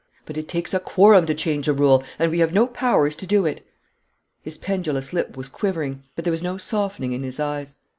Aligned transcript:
'But 0.25 0.35
it 0.35 0.47
takes 0.47 0.73
a 0.73 0.79
quorum 0.79 1.27
to 1.27 1.35
change 1.35 1.67
a 1.67 1.73
rule, 1.73 2.03
and 2.17 2.31
we 2.31 2.39
have 2.39 2.51
no 2.51 2.65
powers 2.65 3.15
to 3.17 3.27
do 3.27 3.45
it.' 3.45 3.63
His 4.41 4.57
pendulous 4.57 5.13
lip 5.13 5.37
was 5.37 5.47
quivering, 5.47 6.01
but 6.15 6.25
there 6.25 6.31
was 6.31 6.41
no 6.41 6.57
softening 6.57 7.13
in 7.13 7.21
his 7.21 7.39
eyes. 7.39 7.75